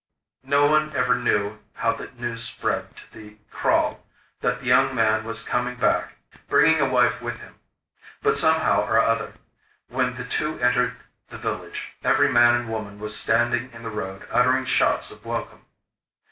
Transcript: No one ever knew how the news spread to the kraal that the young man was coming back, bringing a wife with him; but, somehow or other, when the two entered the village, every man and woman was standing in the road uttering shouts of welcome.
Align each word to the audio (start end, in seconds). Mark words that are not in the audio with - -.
No 0.47 0.65
one 0.65 0.95
ever 0.95 1.13
knew 1.13 1.59
how 1.75 1.93
the 1.93 2.09
news 2.17 2.43
spread 2.45 2.95
to 2.97 3.11
the 3.13 3.37
kraal 3.51 4.03
that 4.39 4.59
the 4.59 4.65
young 4.65 4.95
man 4.95 5.23
was 5.25 5.43
coming 5.43 5.75
back, 5.75 6.13
bringing 6.49 6.81
a 6.81 6.89
wife 6.89 7.21
with 7.21 7.37
him; 7.37 7.59
but, 8.23 8.35
somehow 8.35 8.83
or 8.87 8.97
other, 8.99 9.33
when 9.89 10.15
the 10.15 10.23
two 10.25 10.57
entered 10.59 10.95
the 11.29 11.37
village, 11.37 11.89
every 12.03 12.31
man 12.31 12.55
and 12.55 12.67
woman 12.69 12.97
was 12.97 13.15
standing 13.15 13.71
in 13.73 13.83
the 13.83 13.91
road 13.91 14.25
uttering 14.31 14.65
shouts 14.65 15.11
of 15.11 15.23
welcome. 15.23 15.67